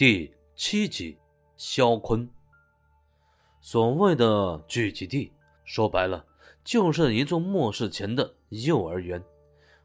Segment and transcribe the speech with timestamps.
[0.00, 1.18] 第七集，
[1.58, 2.26] 肖坤。
[3.60, 5.30] 所谓的聚集地，
[5.62, 6.24] 说白了
[6.64, 9.22] 就是一座末世前的幼儿园。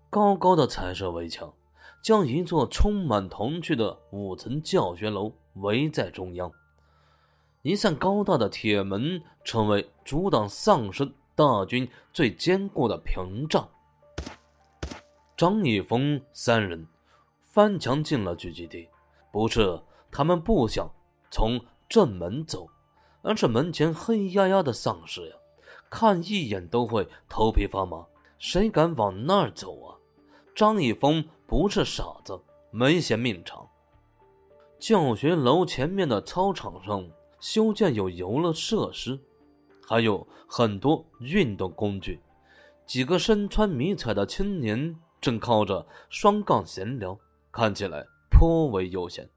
[0.09, 1.54] 高高的彩色围墙，
[2.01, 6.49] 将一座充满童趣的五层教学楼围在中央。
[7.61, 11.05] 一扇高大的铁门，成为阻挡丧尸
[11.35, 13.67] 大军最坚固的屏障。
[15.35, 16.88] 张一峰三人
[17.43, 18.88] 翻墙进了聚集地，
[19.29, 19.77] 不是。
[20.17, 20.89] 他们不想
[21.29, 22.69] 从正门走，
[23.21, 25.35] 而是门前黑压压的丧尸呀，
[25.89, 28.05] 看一眼都会头皮发麻。
[28.39, 29.99] 谁敢往那儿走啊？
[30.55, 32.39] 张一峰不是傻子，
[32.71, 33.67] 没嫌命长。
[34.79, 37.05] 教学楼前面的操场上
[37.41, 39.20] 修建有游乐设施，
[39.85, 42.21] 还有很多运动工具。
[42.85, 47.20] 几个身穿迷彩的青年正靠着双杠闲聊，
[47.51, 49.29] 看起来颇为悠闲。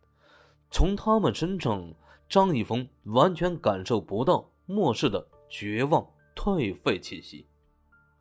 [0.71, 1.93] 从他们身上，
[2.29, 7.47] 张一峰完全感受不到末世的绝望颓废气息。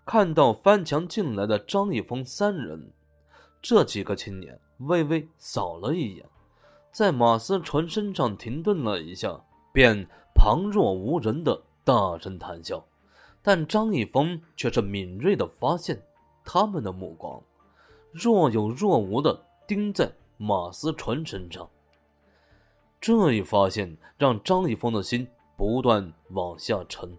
[0.06, 2.92] 看到翻墙进来的张一峰三人，
[3.62, 6.26] 这几个青年微微扫了一眼，
[6.92, 9.38] 在马思纯身上停顿了一下，
[9.74, 12.84] 便旁若无人的大声谈笑。
[13.42, 16.02] 但张一峰却是敏锐的发现，
[16.46, 17.42] 他们的目光
[18.12, 21.70] 若有若无的盯在马思纯身上。
[23.00, 27.18] 这一发现让张一峰的心不断往下沉。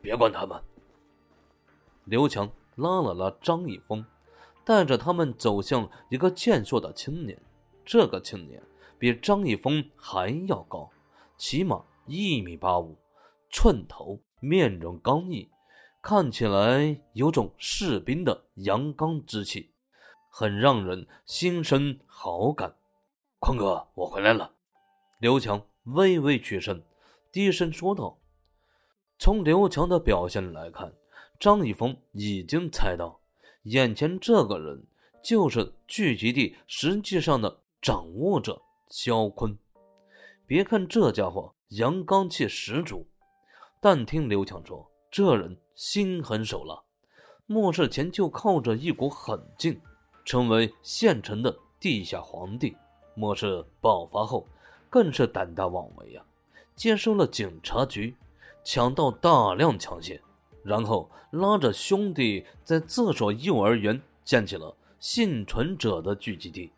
[0.00, 0.60] 别管他们。
[2.04, 4.04] 刘强拉了拉张一峰，
[4.64, 7.36] 带着他们走向一个健硕的青年。
[7.84, 8.62] 这个青年
[8.98, 10.90] 比张一峰还要高，
[11.36, 12.96] 起码一米八五，
[13.50, 15.48] 寸头，面容刚毅，
[16.00, 19.70] 看起来有种士兵的阳刚之气。
[20.38, 22.76] 很让人心生好感，
[23.38, 24.52] 坤哥，我回来了。
[25.18, 26.84] 刘强微微屈身，
[27.32, 28.18] 低声说道
[29.18, 30.92] ：“从刘强的表现来看，
[31.40, 33.18] 张一峰已经猜到，
[33.62, 34.84] 眼前这个人
[35.24, 38.60] 就是聚集地实际上的掌握者
[38.90, 39.56] 肖坤。
[40.46, 43.06] 别看这家伙阳刚气十足，
[43.80, 46.82] 但听刘强说，这人心狠手辣，
[47.46, 49.80] 末世前就靠着一股狠劲。”
[50.26, 52.76] 成为县城的地下皇帝，
[53.14, 54.44] 末世爆发后，
[54.90, 56.22] 更是胆大妄为呀！
[56.74, 58.14] 接收了警察局，
[58.64, 60.20] 抢到大量枪械，
[60.64, 66.72] 然后拉着兄弟在这所幼儿园建起了幸存者的聚集地。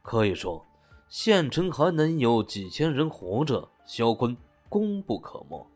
[0.00, 0.64] 可以说，
[1.08, 4.36] 县城还能有几千人活着，肖坤
[4.68, 5.66] 功不可没。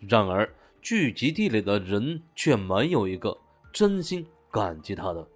[0.00, 3.38] 然而，聚集地里的人却没有一个
[3.72, 5.26] 真心感激他的。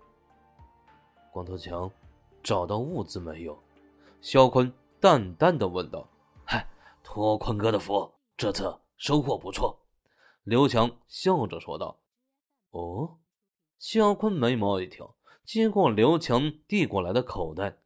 [1.40, 1.90] 光头强，
[2.42, 3.58] 找到物资没有？
[4.20, 4.70] 肖坤
[5.00, 6.06] 淡淡的问道。
[6.44, 6.68] 嗨，
[7.02, 9.78] 托坤哥的福，这次收获不错。
[10.42, 11.96] 刘强笑着说道。
[12.72, 13.16] 哦，
[13.78, 17.78] 肖坤眉毛一挑，接过刘强递过来的口袋，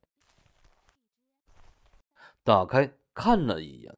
[2.42, 3.96] 打开看了一眼，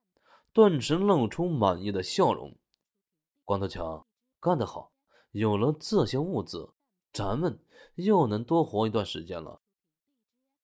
[0.53, 2.55] 顿时露出满意的笑容。
[3.43, 4.05] 光头强，
[4.39, 4.93] 干得好！
[5.31, 6.69] 有了这些物资。
[7.17, 7.59] 咱们
[7.95, 9.63] 又能多活一段时间了。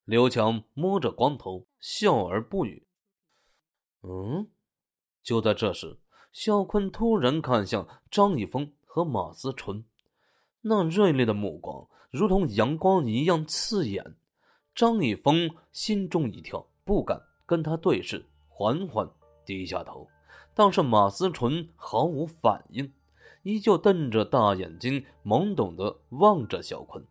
[0.05, 2.85] 刘强摸着光头，笑而不语。
[4.03, 4.47] 嗯，
[5.23, 5.97] 就在这时，
[6.31, 9.83] 肖坤突然看向张一峰和马思纯，
[10.61, 14.15] 那锐利的目光如同阳光一样刺眼。
[14.75, 19.09] 张一峰心中一跳，不敢跟他对视，缓缓
[19.43, 20.07] 低下头。
[20.53, 22.93] 但是马思纯毫无反应。
[23.43, 27.05] 依旧瞪着大眼睛，懵懂的望着肖坤。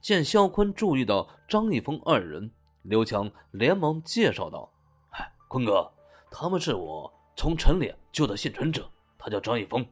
[0.00, 2.50] 见肖坤注意到张一峰二人，
[2.82, 4.70] 刘强连忙介绍道
[5.10, 5.90] ：“哎，坤哥，
[6.30, 8.88] 他们是我从城里救的幸存者，
[9.18, 9.84] 他叫张一峰。”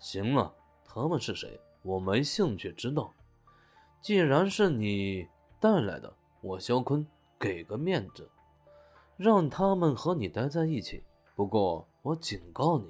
[0.00, 0.52] 行了，
[0.84, 1.60] 他们是谁？
[1.82, 3.12] 我没兴趣知道。
[4.00, 5.28] 既然是你
[5.60, 7.06] 带来的，我肖坤
[7.38, 8.30] 给个面子，
[9.16, 11.04] 让他们和你待在一起。
[11.36, 12.86] 不过我警告你。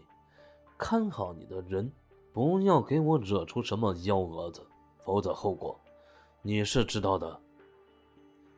[0.83, 1.93] 看好你的人，
[2.33, 4.67] 不要给我惹出什么幺蛾子，
[4.99, 5.79] 否则后果
[6.43, 7.41] 你是知道的。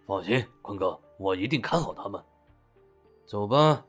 [0.07, 2.25] 放心，坤哥，我一定看好他们。
[3.27, 3.85] 走吧。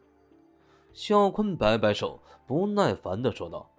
[0.91, 3.69] 肖坤摆摆手，不耐烦的说道：“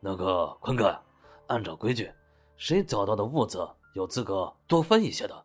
[0.00, 0.98] 那个坤哥，
[1.46, 2.10] 按照规矩，
[2.56, 5.44] 谁找到的物资有资格多分一些的。”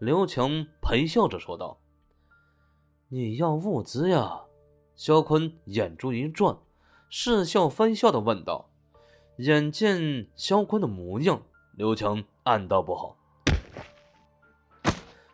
[0.00, 1.78] 刘强陪笑着说道
[3.06, 4.40] ：“你要物资呀？”
[4.96, 6.58] 肖坤眼珠一转。
[7.16, 8.68] 似笑非笑的问道
[9.38, 11.40] ：“眼见肖坤的模样，
[11.76, 13.16] 刘强暗道不好。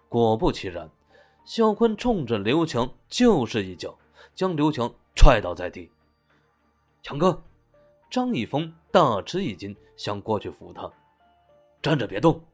[0.07, 0.91] 果不其然，
[1.47, 3.97] 肖坤冲着刘强就是一脚，
[4.35, 5.91] 将刘强踹倒在地。
[7.03, 7.43] 强哥，
[8.11, 10.93] 张一峰大吃一惊，想过去扶他，
[11.81, 12.45] 站着别动。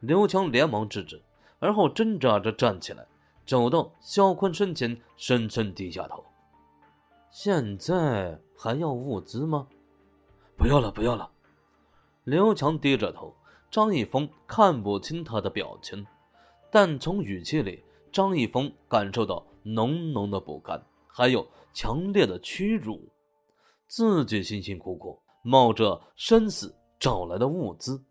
[0.00, 1.22] 刘强连忙制止，
[1.58, 3.06] 而后挣扎着站起来，
[3.44, 6.24] 走到肖坤身前，深深低下头。
[7.30, 9.68] 现在还要物资吗？
[10.56, 11.30] 不要了，不要了。
[12.24, 13.34] 刘强低着头，
[13.70, 16.06] 张一峰看不清他的表情，
[16.70, 23.00] 但从语气里，张一峰感受到浓浓的不甘，还有强烈的屈辱。
[23.86, 28.02] 自己辛辛苦苦冒着生死找来的物资，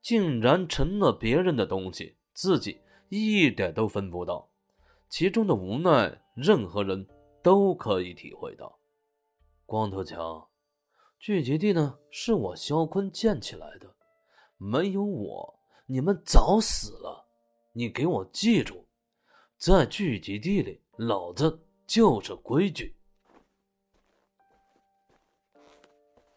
[0.00, 4.48] 竟然成了别人的东西，自己一点都分不到，
[5.08, 7.06] 其中的无奈，任何人
[7.42, 8.78] 都可以体会到。
[9.66, 10.46] 光头强。
[11.18, 13.94] 聚集地呢，是我肖坤建起来的，
[14.56, 17.28] 没有我，你们早死了。
[17.72, 18.86] 你给我记住，
[19.58, 22.96] 在聚集地里，老子就是规矩。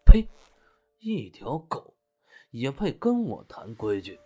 [0.06, 0.28] 呸！
[1.00, 1.96] 一条狗
[2.52, 4.20] 也配跟我谈规矩？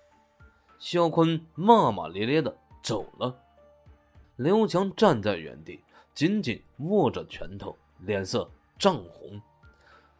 [0.79, 3.43] 肖坤骂骂咧咧的走了。
[4.35, 5.83] 刘强站在原地，
[6.17, 8.49] 紧紧握着拳头，脸色
[8.79, 9.39] 涨红。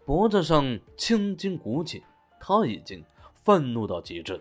[0.05, 2.03] 脖子上青筋鼓起，
[2.39, 3.03] 他已经
[3.33, 4.39] 愤怒到极致，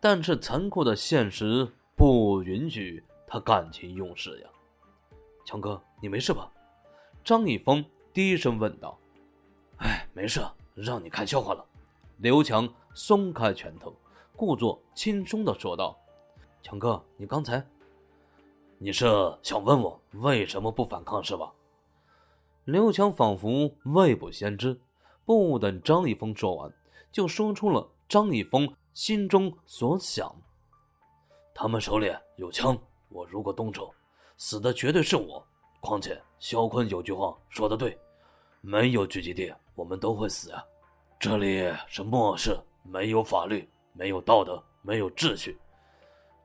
[0.00, 4.48] 但是残酷的现实不允许他感情用事呀。
[5.46, 6.50] 强哥，你没事吧？
[7.22, 8.98] 张一峰低声问道。
[9.76, 10.40] 哎，没事，
[10.74, 11.64] 让你看笑话了。
[12.16, 13.94] 刘强松开拳头，
[14.34, 15.96] 故作轻松的说道
[16.60, 17.64] ：“强哥，你刚才，
[18.78, 19.06] 你是
[19.42, 21.52] 想问我为什么不反抗是吧？”
[22.64, 24.80] 刘强仿佛未卜先知。
[25.24, 26.72] 不等张一峰说完，
[27.12, 30.34] 就说出了张一峰心中所想。
[31.54, 32.74] 他们手里有枪，
[33.10, 33.92] 我如果动手，
[34.38, 35.46] 死的绝对是我。
[35.80, 37.98] 况且肖坤有句话说的对，
[38.62, 40.64] 没有聚集地，我们都会死啊！
[41.20, 45.58] 这里是末世，没有法律，没有道德，没有秩序，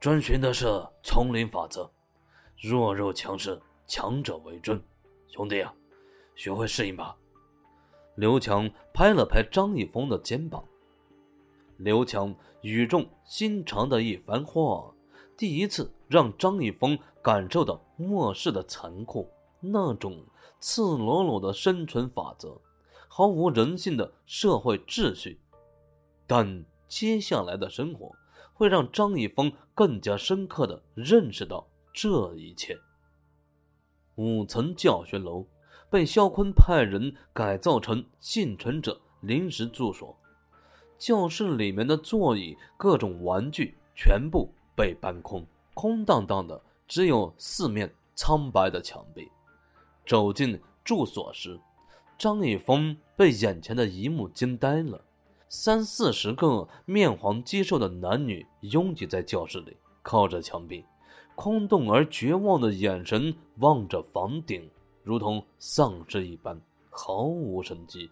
[0.01, 0.65] 遵循的是
[1.03, 1.89] 丛林法则，
[2.63, 4.81] 弱肉强食，强者为尊。
[5.27, 5.73] 兄弟啊，
[6.33, 7.13] 学会适应吧。
[8.15, 10.63] 刘强拍了拍张一峰的肩膀。
[11.75, 14.93] 刘强语重心长的一番话，
[15.35, 20.25] 第一次让张一峰感受到末世的残酷，那种
[20.61, 22.61] 赤裸裸的生存法则，
[23.09, 25.37] 毫无人性的社会秩序。
[26.25, 28.09] 但接下来的生活
[28.53, 32.77] 会让张一峰更加深刻的认识到这一切。
[34.15, 35.45] 五层教学楼。
[35.89, 40.17] 被肖坤派人改造成幸存者临时住所，
[40.97, 45.45] 教室里面的座椅、各种玩具全部被搬空，
[45.75, 49.29] 空荡荡的，只有四面苍白的墙壁。
[50.03, 51.59] 走进住所时，
[52.17, 54.99] 张一峰被眼前的一幕惊呆了：
[55.47, 60.83] 三四十个面黄肌瘦的男女拥挤在教室里，靠着墙壁，
[61.35, 64.69] 空洞而绝望的眼神望着房顶。
[65.03, 66.59] 如同丧尸一般，
[66.89, 68.09] 毫无生机。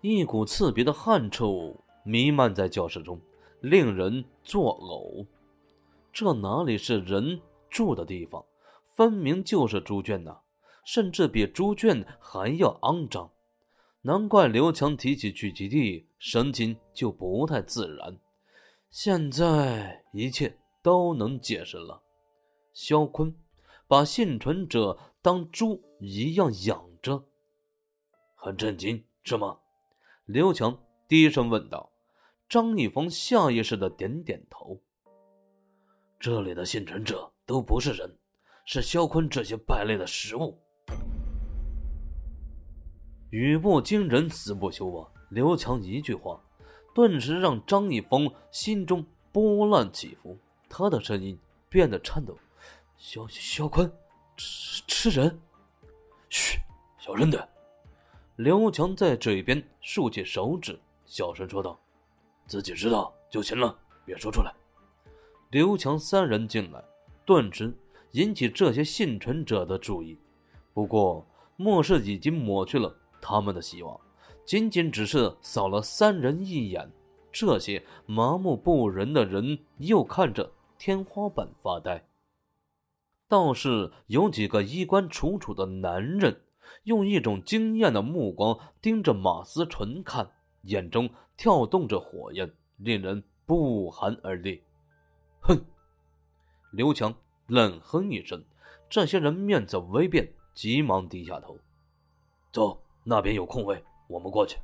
[0.00, 3.20] 一股刺鼻的汗臭弥漫在教室中，
[3.60, 5.26] 令人作呕。
[6.12, 8.44] 这哪里是人住的地方？
[8.96, 10.38] 分明就是猪圈呐！
[10.84, 13.30] 甚至比猪圈还要肮脏。
[14.02, 18.18] 难怪刘强提起聚集地，神情就不太自然。
[18.90, 22.02] 现在一切都能解释了。
[22.82, 23.34] 肖坤
[23.86, 24.98] 把幸存者。
[25.20, 27.26] 当猪一样养着，
[28.34, 29.58] 很震惊是吗？
[30.24, 31.92] 刘强低声问道。
[32.48, 34.80] 张一峰下意识的点点头。
[36.18, 38.16] 这里的幸存者都不是人，
[38.64, 40.58] 是肖坤这些败类的食物。
[43.28, 45.06] 语不惊人死不休啊！
[45.28, 46.42] 刘强一句话，
[46.94, 52.34] 顿时让张一峰心中波澜起伏，他的声音变得颤抖。
[53.00, 53.90] 肖肖坤。
[54.36, 55.40] 吃吃人！
[56.28, 56.58] 嘘，
[56.98, 57.48] 小声点。
[58.36, 61.80] 刘强在嘴边竖起手指，小声说道
[62.46, 64.54] ：“自己知道就行了，别说出来。”
[65.50, 66.84] 刘强三人进来，
[67.24, 67.74] 顿时
[68.12, 70.18] 引起这些幸存者的注意。
[70.74, 71.26] 不过，
[71.56, 73.98] 末世已经抹去了他们的希望，
[74.44, 76.90] 仅仅只是扫了三人一眼，
[77.32, 82.04] 这些麻木不仁的人又看着天花板发呆。
[83.30, 86.42] 倒是有几个衣冠楚楚的男人，
[86.82, 90.32] 用一种惊艳的目光盯着马思纯看，
[90.62, 94.64] 眼中跳动着火焰，令人不寒而栗。
[95.42, 95.64] 哼！
[96.72, 97.14] 刘强
[97.46, 98.44] 冷哼一声，
[98.88, 101.56] 这些人面色微变，急忙低下头。
[102.52, 104.58] 走，那边有空位，我们过去。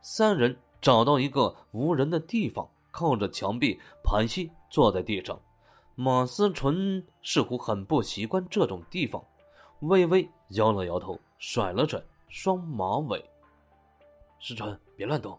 [0.00, 5.36] 三人找到一个无人的地方，靠着墙壁盘膝坐在地上。
[5.96, 9.24] 马思纯似乎很不习惯这种地方，
[9.80, 13.24] 微微摇了摇头，甩了甩双马尾。
[14.40, 15.36] 思纯，别乱动。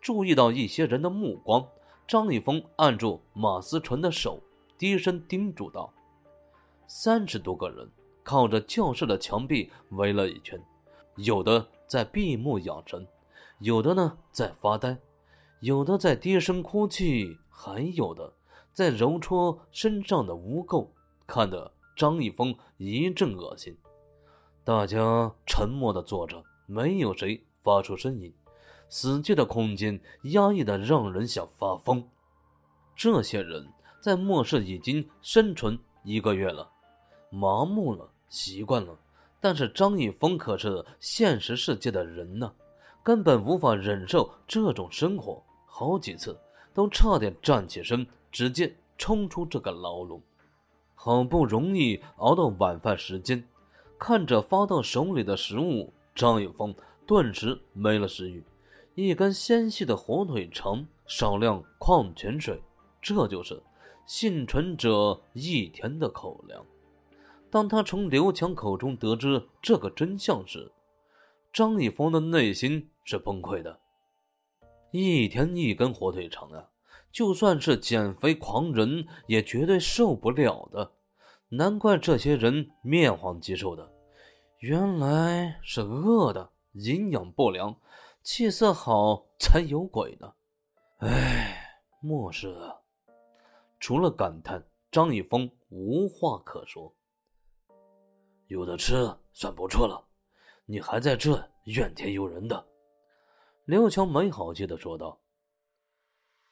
[0.00, 1.64] 注意到一些人的目光，
[2.08, 4.40] 张立峰按住马思纯的手，
[4.76, 5.92] 低声叮嘱道
[6.88, 7.88] ：“三十多个人
[8.24, 10.60] 靠着教室的墙壁围了一圈，
[11.16, 13.06] 有的在闭目养神，
[13.60, 14.96] 有的呢在发呆，
[15.62, 18.32] 有的在低声哭泣，还有的……”
[18.74, 20.88] 在揉搓身上的污垢，
[21.26, 23.76] 看得张一峰一阵恶心。
[24.64, 28.32] 大家沉默的坐着，没有谁发出声音。
[28.88, 32.02] 死寂的空间压抑的让人想发疯。
[32.96, 33.68] 这些人
[34.00, 36.70] 在末世已经生存一个月了，
[37.28, 38.98] 麻木了，习惯了。
[39.38, 42.50] 但是张一峰可是现实世界的人呢，
[43.02, 46.38] 根本无法忍受这种生活，好几次
[46.74, 48.06] 都差点站起身。
[48.32, 50.18] 直接冲出这个牢笼，
[50.94, 53.46] 好不容易熬到晚饭时间，
[53.98, 56.74] 看着发到手里的食物，张有峰
[57.06, 58.42] 顿时没了食欲。
[58.94, 62.58] 一根纤细的火腿肠，少量矿泉水，
[63.02, 63.62] 这就是
[64.06, 66.64] 幸存者一天的口粮。
[67.50, 70.72] 当他从刘强口中得知这个真相时，
[71.52, 73.78] 张一峰的内心是崩溃的。
[74.92, 76.68] 一天一根火腿肠啊！
[77.10, 80.92] 就算是减肥狂人也绝对受不了的，
[81.48, 83.90] 难怪这些人面黄肌瘦的，
[84.58, 87.76] 原来是饿的，营养不良，
[88.22, 90.32] 气色好才有鬼呢。
[90.98, 92.54] 唉，末世！
[93.80, 96.94] 除了感叹，张一峰无话可说。
[98.46, 100.02] 有的吃算不错了，
[100.66, 102.66] 你还在这怨天尤人的？
[103.64, 105.18] 刘强没好气的说道。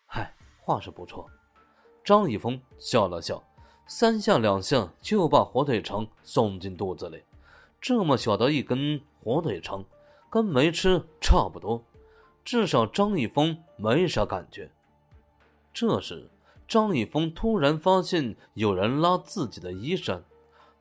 [0.06, 0.34] 嗨。
[0.62, 1.28] 话是不错，
[2.04, 3.42] 张一峰笑了笑，
[3.88, 7.24] 三下两下就把火腿肠送进肚子里。
[7.80, 9.84] 这么小的一根火腿肠，
[10.28, 11.82] 跟没吃差不多，
[12.44, 14.70] 至少张一峰没啥感觉。
[15.72, 16.30] 这时，
[16.68, 20.22] 张一峰突然发现有人拉自己的衣衫，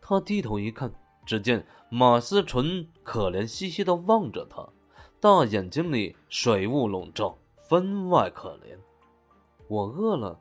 [0.02, 0.94] 他低头一看，
[1.26, 4.70] 只见马思纯可怜兮兮的望着他，
[5.22, 8.78] 大眼睛里水雾笼罩，分外可怜。
[9.68, 10.40] 我饿了，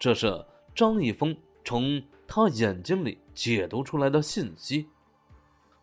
[0.00, 4.88] 这是张一峰从他眼睛里解读出来的信息。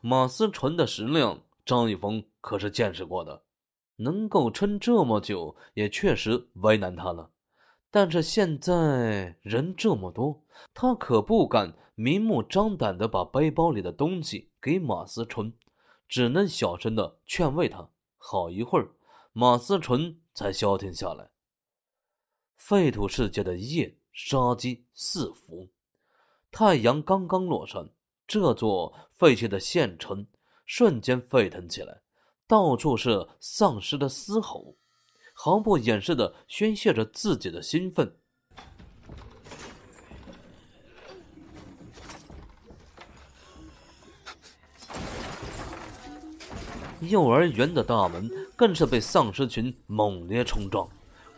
[0.02, 3.44] 马思纯的食量，张一峰可是见识过的，
[3.96, 7.30] 能够撑这么久，也确实为难他了。
[7.90, 15.54] 但是现在人这么多，他可不敢明目张胆的把背包里的东西给马思纯，
[16.10, 17.88] 只能小声的劝慰他。
[18.26, 18.90] 好一会儿，
[19.34, 21.30] 马思纯才消停下来。
[22.56, 25.68] 废土世界的夜杀机四伏，
[26.50, 27.86] 太阳刚刚落山，
[28.26, 30.26] 这座废弃的县城
[30.66, 32.02] 瞬间沸腾起来，
[32.48, 34.74] 到处是丧尸的嘶吼，
[35.34, 38.18] 毫不掩饰的宣泄着自己的兴奋。
[47.10, 50.88] 幼儿园的大门更是被丧尸群猛烈冲撞。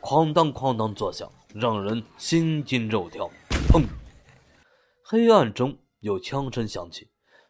[0.01, 3.29] 哐当哐当作响，让人心惊肉跳。
[3.69, 3.83] 砰！
[5.01, 7.07] 黑暗中有枪声响起，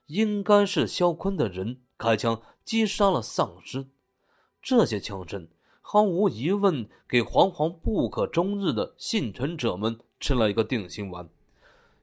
[0.07, 3.88] 应该是肖坤的人开枪击杀了丧尸。
[4.62, 5.48] 这些枪声
[5.81, 11.29] 毫无疑问给惶惶不可终日的幸存者们吃了一个定心丸。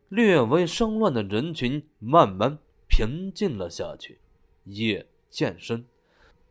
[0.09, 4.21] 略微生乱的人群慢慢平静了下去。
[4.65, 5.87] 夜渐深，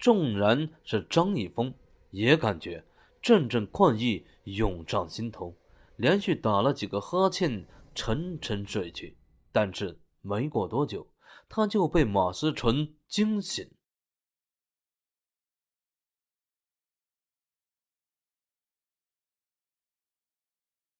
[0.01, 1.73] 纵然是张一峰
[2.09, 2.83] 也感觉。
[3.21, 5.55] 阵阵困意涌上心头，
[5.95, 9.15] 连续打了几个哈欠，沉沉睡去。
[9.51, 11.05] 但是没过多久，
[11.47, 13.69] 他就被马思纯惊醒。